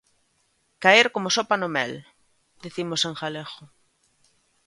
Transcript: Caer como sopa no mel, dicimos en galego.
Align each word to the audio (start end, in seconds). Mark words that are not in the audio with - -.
Caer 0.83 1.07
como 1.15 1.33
sopa 1.35 1.55
no 1.59 1.69
mel, 1.75 1.93
dicimos 2.63 3.01
en 3.07 3.13
galego. 3.21 3.61